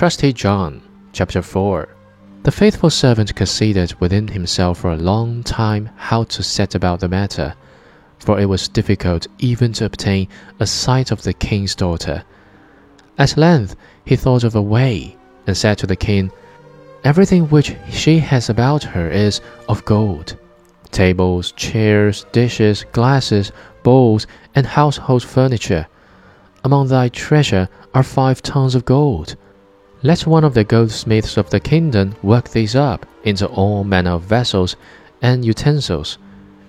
[0.00, 0.80] Trusty John,
[1.12, 1.86] chapter 4.
[2.44, 7.08] The faithful servant considered within himself for a long time how to set about the
[7.10, 7.52] matter,
[8.18, 10.28] for it was difficult even to obtain
[10.58, 12.24] a sight of the king's daughter.
[13.18, 16.32] At length he thought of a way, and said to the king,
[17.04, 20.38] Everything which she has about her is of gold
[20.92, 25.86] tables, chairs, dishes, glasses, bowls, and household furniture.
[26.64, 29.36] Among thy treasure are five tons of gold.
[30.02, 34.22] Let one of the goldsmiths of the kingdom work these up into all manner of
[34.22, 34.76] vessels
[35.20, 36.16] and utensils,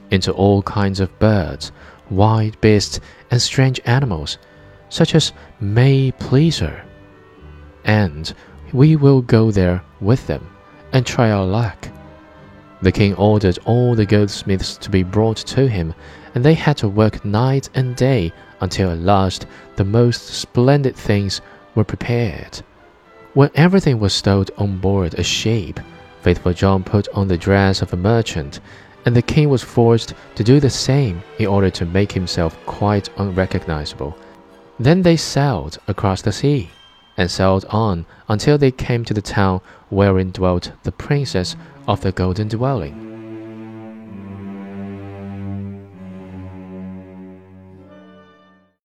[0.09, 1.71] into all kinds of birds,
[2.09, 2.99] wild beasts,
[3.29, 4.37] and strange animals,
[4.89, 5.31] such as
[5.61, 6.83] may please her.
[7.85, 8.33] And
[8.73, 10.45] we will go there with them
[10.91, 11.87] and try our luck.
[12.81, 15.93] The king ordered all the goldsmiths to be brought to him,
[16.35, 19.45] and they had to work night and day until at last
[19.77, 21.39] the most splendid things
[21.75, 22.61] were prepared.
[23.33, 25.79] When everything was stowed on board a ship,
[26.21, 28.59] faithful John put on the dress of a merchant,
[29.05, 33.09] and the king was forced to do the same in order to make himself quite
[33.17, 34.17] unrecognizable.
[34.77, 36.71] Then they sailed across the sea,
[37.15, 41.55] and sailed on until they came to the town wherein dwelt the princess
[41.87, 43.10] of the golden dwelling.